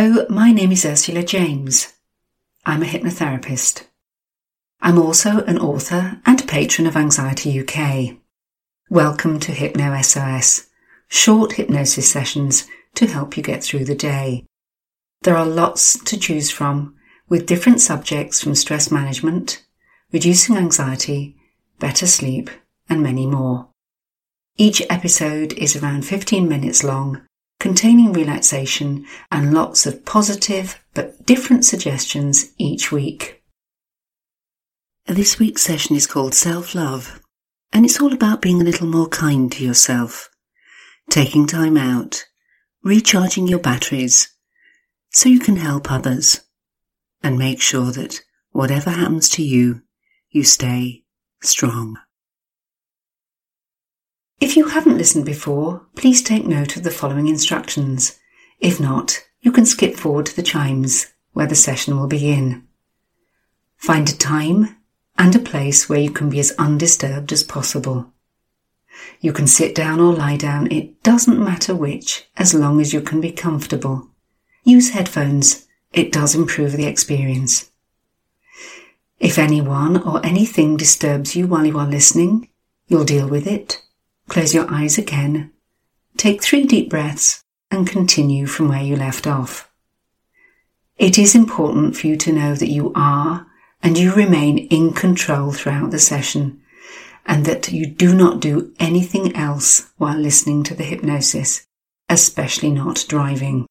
[0.00, 1.92] Hello, my name is Ursula James.
[2.64, 3.82] I'm a hypnotherapist.
[4.80, 8.16] I'm also an author and patron of Anxiety UK.
[8.88, 10.68] Welcome to Hypno SOS,
[11.08, 14.44] short hypnosis sessions to help you get through the day.
[15.22, 16.94] There are lots to choose from
[17.28, 19.66] with different subjects from stress management,
[20.12, 21.34] reducing anxiety,
[21.80, 22.50] better sleep,
[22.88, 23.70] and many more.
[24.56, 27.22] Each episode is around 15 minutes long
[27.58, 33.42] containing relaxation and lots of positive but different suggestions each week.
[35.06, 37.20] This week's session is called Self Love,
[37.72, 40.28] and it's all about being a little more kind to yourself,
[41.10, 42.26] taking time out,
[42.84, 44.28] recharging your batteries
[45.10, 46.42] so you can help others,
[47.22, 49.82] and make sure that whatever happens to you,
[50.30, 51.04] you stay
[51.42, 51.96] strong.
[54.40, 58.20] If you haven't listened before, please take note of the following instructions.
[58.60, 62.64] If not, you can skip forward to the chimes where the session will begin.
[63.76, 64.76] Find a time
[65.16, 68.12] and a place where you can be as undisturbed as possible.
[69.20, 73.00] You can sit down or lie down, it doesn't matter which, as long as you
[73.00, 74.08] can be comfortable.
[74.62, 77.72] Use headphones, it does improve the experience.
[79.18, 82.50] If anyone or anything disturbs you while you are listening,
[82.86, 83.82] you'll deal with it
[84.28, 85.50] Close your eyes again.
[86.16, 89.70] Take three deep breaths and continue from where you left off.
[90.96, 93.46] It is important for you to know that you are
[93.82, 96.60] and you remain in control throughout the session
[97.24, 101.66] and that you do not do anything else while listening to the hypnosis,
[102.08, 103.66] especially not driving.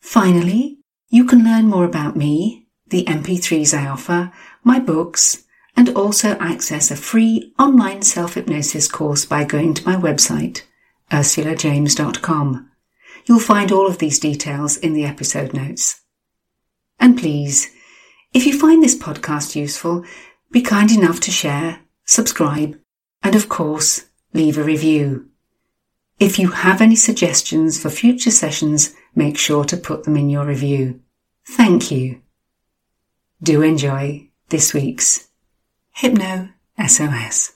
[0.00, 4.32] Finally, you can learn more about me, the MP3s I offer,
[4.64, 5.44] my books,
[5.76, 10.62] and also access a free online self-hypnosis course by going to my website,
[11.10, 12.70] ursulajames.com.
[13.26, 16.02] You'll find all of these details in the episode notes.
[16.98, 17.70] And please,
[18.32, 20.04] if you find this podcast useful,
[20.50, 22.78] be kind enough to share, subscribe,
[23.22, 25.28] and of course, leave a review.
[26.18, 30.44] If you have any suggestions for future sessions, make sure to put them in your
[30.44, 31.00] review.
[31.46, 32.20] Thank you.
[33.42, 35.29] Do enjoy this week's
[36.00, 37.52] Hypno SOS.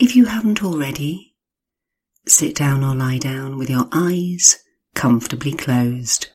[0.00, 1.36] If you haven't already,
[2.26, 4.58] sit down or lie down with your eyes
[4.96, 6.30] comfortably closed.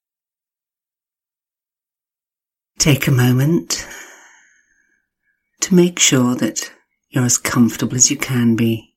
[2.80, 3.88] Take a moment
[5.62, 6.72] to make sure that
[7.10, 8.94] you're as comfortable as you can be.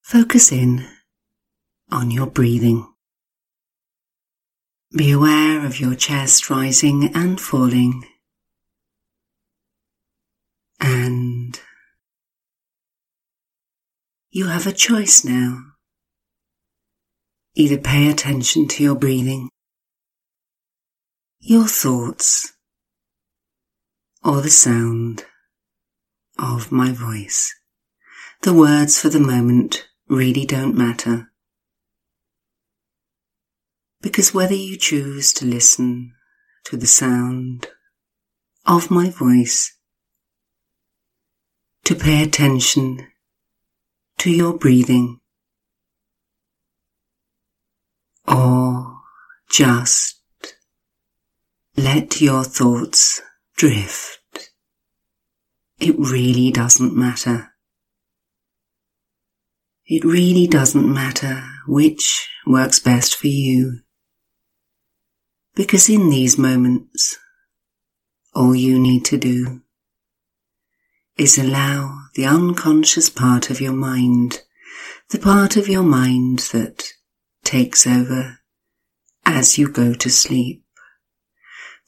[0.00, 0.86] Focus in
[1.92, 2.86] on your breathing.
[4.96, 8.06] Be aware of your chest rising and falling.
[10.80, 11.60] And
[14.30, 15.58] you have a choice now.
[17.54, 19.50] Either pay attention to your breathing
[21.46, 22.54] your thoughts
[24.24, 25.26] or the sound
[26.38, 27.54] of my voice.
[28.40, 31.28] The words for the moment really don't matter.
[34.00, 36.14] Because whether you choose to listen
[36.64, 37.66] to the sound
[38.64, 39.76] of my voice,
[41.84, 43.06] to pay attention
[44.16, 45.20] to your breathing,
[48.26, 48.96] or
[49.50, 50.23] just
[51.76, 53.20] let your thoughts
[53.56, 54.50] drift.
[55.80, 57.52] It really doesn't matter.
[59.86, 63.80] It really doesn't matter which works best for you.
[65.54, 67.18] Because in these moments,
[68.34, 69.62] all you need to do
[71.16, 74.42] is allow the unconscious part of your mind,
[75.10, 76.88] the part of your mind that
[77.44, 78.38] takes over
[79.26, 80.63] as you go to sleep,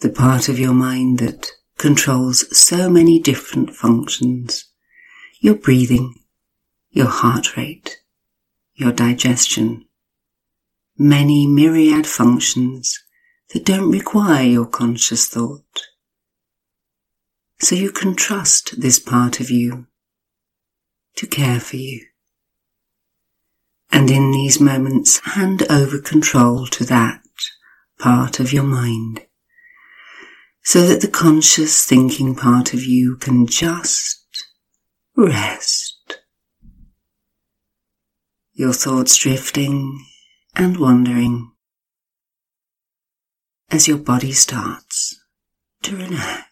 [0.00, 4.66] the part of your mind that controls so many different functions.
[5.40, 6.14] Your breathing,
[6.90, 7.98] your heart rate,
[8.74, 9.86] your digestion,
[10.98, 12.98] many myriad functions
[13.52, 15.82] that don't require your conscious thought.
[17.60, 19.86] So you can trust this part of you
[21.16, 22.06] to care for you.
[23.90, 27.22] And in these moments, hand over control to that
[27.98, 29.25] part of your mind
[30.66, 34.26] so that the conscious thinking part of you can just
[35.16, 36.18] rest
[38.52, 40.04] your thoughts drifting
[40.56, 41.52] and wandering
[43.70, 45.16] as your body starts
[45.82, 46.50] to relax.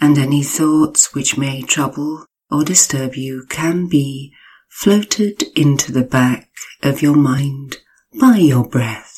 [0.00, 4.32] And any thoughts which may trouble or disturb you can be
[4.70, 6.48] floated into the back
[6.82, 7.76] of your mind
[8.18, 9.17] by your breath.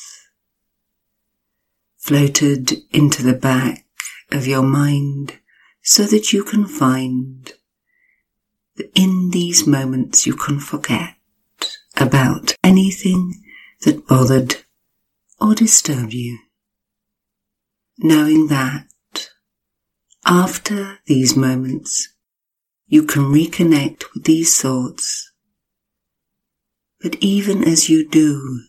[2.01, 3.85] Floated into the back
[4.31, 5.37] of your mind
[5.83, 7.53] so that you can find
[8.75, 11.15] that in these moments you can forget
[11.97, 13.43] about anything
[13.81, 14.57] that bothered
[15.39, 16.39] or disturbed you.
[17.99, 18.87] Knowing that
[20.25, 22.09] after these moments
[22.87, 25.31] you can reconnect with these thoughts.
[26.99, 28.61] But even as you do,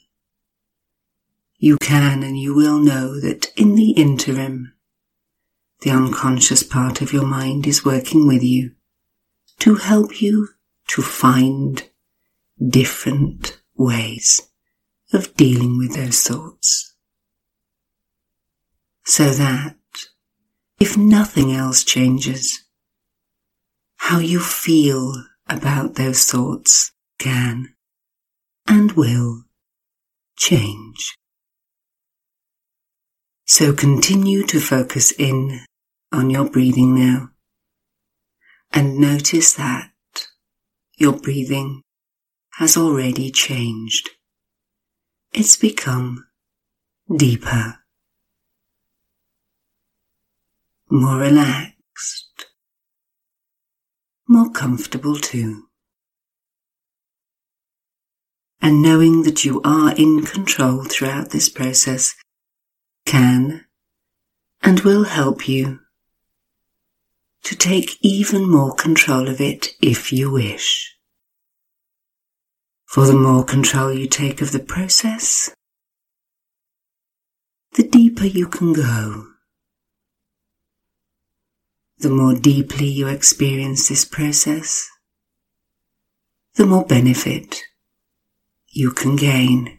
[1.62, 4.72] you can and you will know that in the interim,
[5.82, 8.72] the unconscious part of your mind is working with you
[9.60, 10.48] to help you
[10.88, 11.88] to find
[12.60, 14.48] different ways
[15.12, 16.96] of dealing with those thoughts.
[19.04, 19.76] So that
[20.80, 22.64] if nothing else changes,
[23.98, 25.14] how you feel
[25.46, 27.72] about those thoughts can
[28.66, 29.44] and will
[30.36, 31.16] change.
[33.44, 35.60] So continue to focus in
[36.12, 37.30] on your breathing now
[38.72, 39.90] and notice that
[40.96, 41.82] your breathing
[42.58, 44.10] has already changed.
[45.32, 46.26] It's become
[47.14, 47.78] deeper,
[50.90, 52.46] more relaxed,
[54.28, 55.64] more comfortable too.
[58.60, 62.14] And knowing that you are in control throughout this process
[63.04, 63.64] can
[64.62, 65.80] and will help you
[67.44, 70.96] to take even more control of it if you wish.
[72.86, 75.50] For the more control you take of the process,
[77.72, 79.26] the deeper you can go.
[81.98, 84.88] The more deeply you experience this process,
[86.54, 87.62] the more benefit
[88.68, 89.78] you can gain.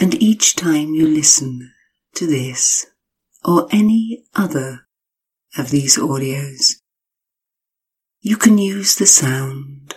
[0.00, 1.72] And each time you listen
[2.14, 2.86] to this
[3.44, 4.86] or any other
[5.56, 6.74] of these audios,
[8.20, 9.96] you can use the sound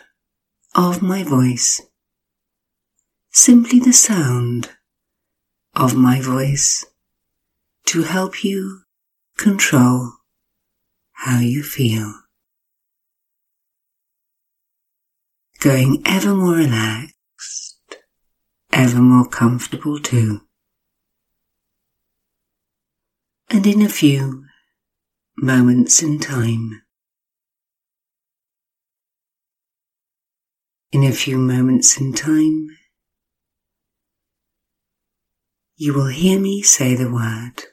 [0.73, 1.81] of my voice.
[3.29, 4.71] Simply the sound
[5.75, 6.83] of my voice
[7.85, 8.81] to help you
[9.37, 10.13] control
[11.11, 12.11] how you feel.
[15.59, 17.70] Going ever more relaxed,
[18.73, 20.41] ever more comfortable too.
[23.49, 24.45] And in a few
[25.37, 26.83] moments in time.
[30.91, 32.67] In a few moments in time,
[35.75, 37.63] you will hear me say the word.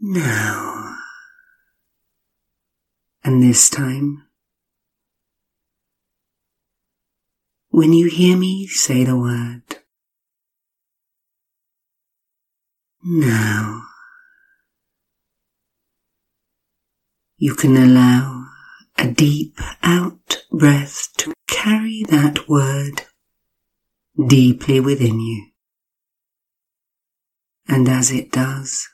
[0.00, 0.96] Now.
[3.24, 4.26] And this time,
[7.72, 9.62] when you hear me say the word,
[13.02, 13.82] Now,
[17.38, 18.44] you can allow
[18.98, 23.04] a deep out breath to carry that word
[24.28, 25.46] deeply within you.
[27.66, 28.86] And as it does,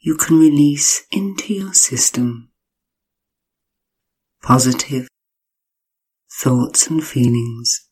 [0.00, 2.48] you can release into your system
[4.42, 5.06] positive
[6.40, 7.88] thoughts and feelings,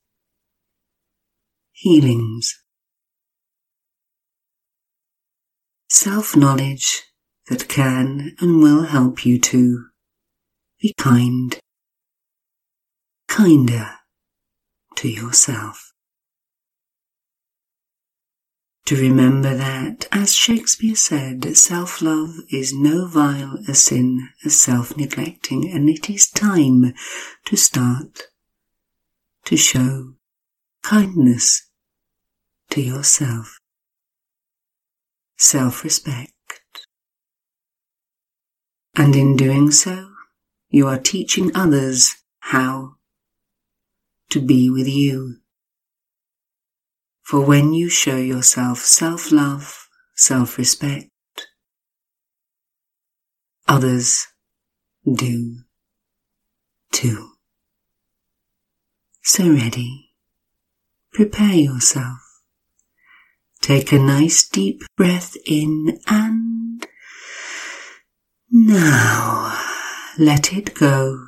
[1.70, 2.62] healings,
[5.88, 7.02] self-knowledge
[7.48, 9.86] that can and will help you to
[10.80, 11.60] be kind,
[13.28, 13.90] kinder
[14.96, 15.92] to yourself.
[18.86, 25.88] To remember that, as Shakespeare said, self-love is no vile a sin as self-neglecting, and
[25.88, 26.92] it is time
[27.44, 28.24] to start
[29.44, 30.14] to show
[30.82, 31.68] kindness
[32.70, 33.58] to yourself
[35.42, 36.32] self-respect.
[38.94, 40.12] And in doing so,
[40.68, 42.94] you are teaching others how
[44.30, 45.38] to be with you.
[47.22, 51.10] For when you show yourself self-love, self-respect,
[53.66, 54.26] others
[55.04, 55.56] do
[56.92, 57.31] too.
[59.24, 60.10] So ready,
[61.12, 62.18] prepare yourself.
[63.60, 66.84] Take a nice deep breath in and
[68.50, 69.56] Now,
[70.18, 71.24] let it go,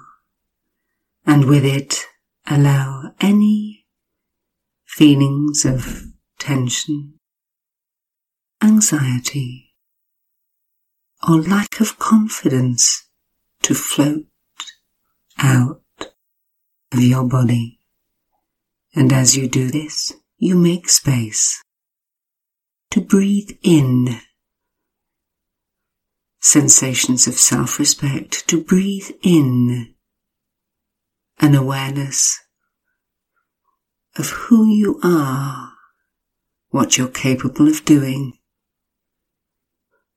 [1.25, 2.05] and with it,
[2.47, 3.87] allow any
[4.85, 6.03] feelings of
[6.41, 7.21] tension,
[8.61, 9.73] anxiety,
[11.29, 13.09] or lack of confidence
[13.63, 14.27] to float
[15.39, 15.81] out
[16.93, 17.79] of your body.
[18.95, 21.63] And as you do this, you make space
[22.91, 24.21] to breathe in
[26.41, 29.95] sensations of self-respect, to breathe in
[31.41, 32.39] an awareness
[34.17, 35.73] of who you are,
[36.69, 38.39] what you're capable of doing,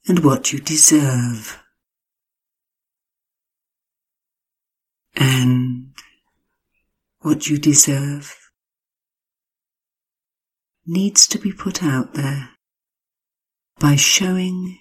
[0.08, 1.58] and what you deserve.
[5.16, 5.94] And
[7.22, 8.47] what you deserve
[10.88, 12.50] needs to be put out there
[13.80, 14.80] by showing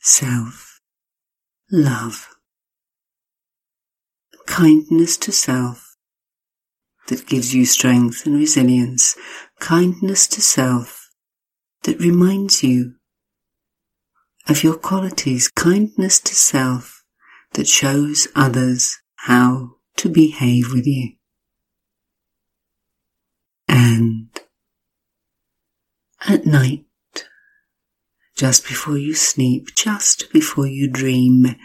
[0.00, 0.80] self
[1.70, 2.28] love,
[4.46, 5.96] kindness to self
[7.06, 9.16] that gives you strength and resilience,
[9.60, 11.10] kindness to self
[11.84, 12.94] that reminds you
[14.48, 17.04] of your qualities, kindness to self
[17.52, 21.12] that shows others how to behave with you.
[26.32, 26.84] At night,
[28.34, 31.56] just before you sleep, just before you dream,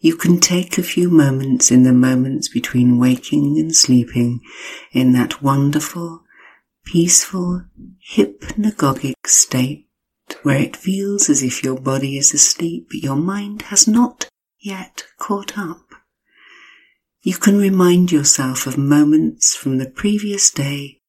[0.00, 4.40] you can take a few moments in the moments between waking and sleeping
[4.92, 6.22] in that wonderful,
[6.86, 7.64] peaceful,
[8.12, 9.86] hypnagogic state
[10.42, 15.04] where it feels as if your body is asleep but your mind has not yet
[15.18, 15.84] caught up.
[17.22, 21.00] You can remind yourself of moments from the previous day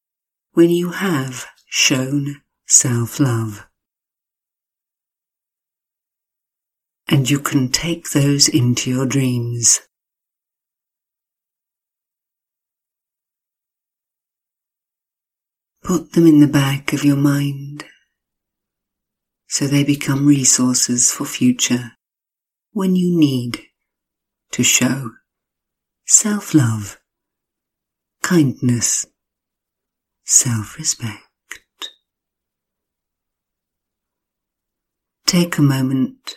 [0.52, 3.66] when you have shown self-love.
[7.10, 9.80] and you can take those into your dreams.
[15.82, 17.84] Put them in the back of your mind
[19.48, 21.92] so they become resources for future
[22.72, 23.60] when you need
[24.52, 25.10] to show
[26.06, 27.00] self-love,
[28.22, 29.06] kindness,
[30.24, 31.29] self-respect.
[35.30, 36.34] Take a moment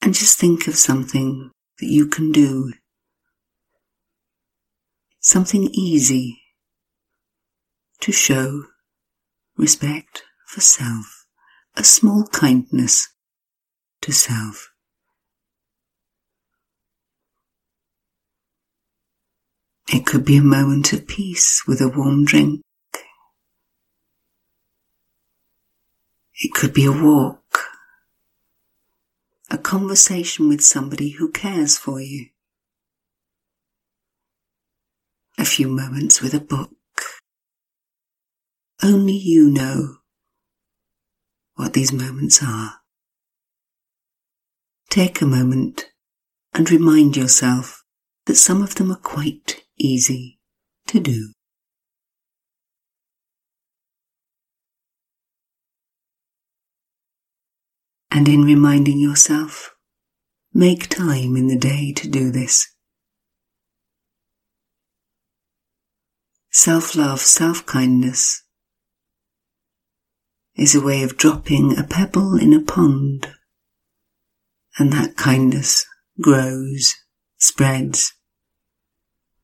[0.00, 2.72] and just think of something that you can do.
[5.20, 6.40] Something easy
[8.00, 8.62] to show
[9.58, 11.26] respect for self,
[11.76, 13.08] a small kindness
[14.00, 14.72] to self.
[19.92, 22.62] It could be a moment of peace with a warm drink.
[26.40, 27.40] It could be a walk
[29.50, 32.26] a conversation with somebody who cares for you.
[35.36, 36.70] A few moments with a book.
[38.82, 39.96] Only you know
[41.56, 42.74] what these moments are.
[44.88, 45.90] Take a moment
[46.54, 47.84] and remind yourself
[48.26, 50.38] that some of them are quite easy
[50.86, 51.32] to do.
[58.10, 59.74] And in reminding yourself,
[60.52, 62.68] make time in the day to do this.
[66.50, 68.42] Self-love, self-kindness
[70.56, 73.28] is a way of dropping a pebble in a pond,
[74.78, 75.86] and that kindness
[76.20, 76.94] grows,
[77.38, 78.12] spreads,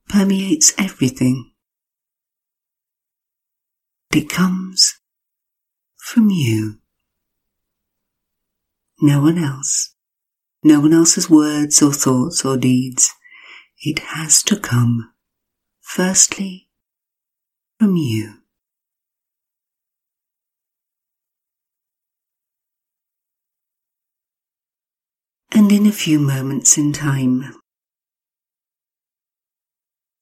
[0.09, 1.53] permeates everything.
[4.13, 4.95] It comes
[5.97, 6.81] from you
[9.01, 9.95] no one else,
[10.63, 13.13] no one else's words or thoughts or deeds.
[13.83, 15.13] It has to come,
[15.81, 16.69] firstly,
[17.79, 18.35] from you.
[25.53, 27.55] And in a few moments in time,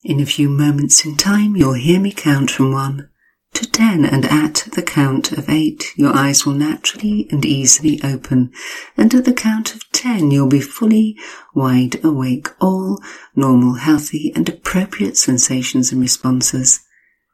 [0.02, 3.08] in a few moments in time, you'll hear me count from one
[3.54, 8.52] to 10 and at the count of 8 your eyes will naturally and easily open
[8.96, 11.16] and at the count of 10 you'll be fully
[11.54, 12.48] wide awake.
[12.60, 13.00] All
[13.34, 16.80] normal, healthy and appropriate sensations and responses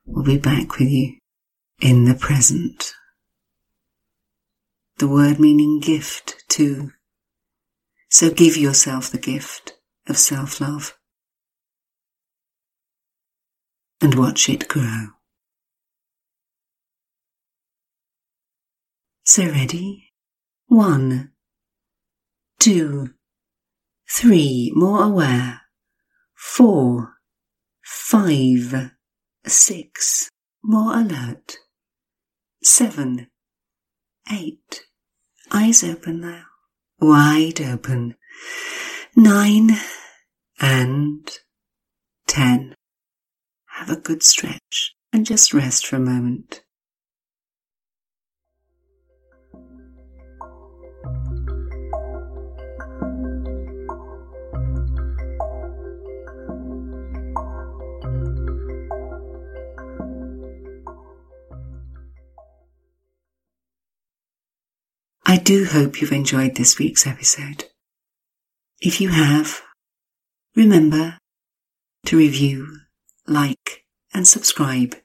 [0.05, 1.17] will be back with you
[1.81, 2.93] in the present.
[4.99, 6.93] The word meaning gift too.
[8.11, 9.75] So give yourself the gift
[10.09, 10.97] of self-love
[14.01, 15.09] and watch it grow.
[19.33, 20.11] So ready?
[20.67, 21.31] One,
[22.59, 23.11] two,
[24.13, 25.61] three, more aware.
[26.35, 27.13] Four,
[27.81, 28.91] five,
[29.47, 30.31] six,
[30.65, 31.59] more alert.
[32.65, 33.29] Seven,
[34.33, 34.83] eight,
[35.53, 36.47] eyes open now,
[36.99, 38.17] wide open.
[39.15, 39.77] Nine.
[40.61, 41.31] And
[42.27, 42.75] ten.
[43.77, 46.65] Have a good stretch and just rest for a moment.
[65.31, 67.67] I do hope you've enjoyed this week's episode.
[68.81, 69.63] If you have,
[70.57, 71.19] remember
[72.07, 72.79] to review,
[73.29, 74.97] like, and subscribe.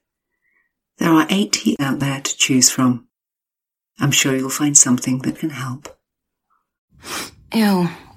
[0.97, 3.07] There are 80 out there to choose from.
[3.99, 5.95] I'm sure you'll find something that can help.
[7.53, 7.87] Ew,